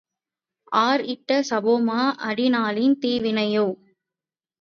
R 0.77 1.01
இட்ட 1.05 1.41
சாபமோ 1.41 1.97
அடி 2.21 2.47
நாளின் 2.49 2.95
தீவினையோ? 2.99 3.67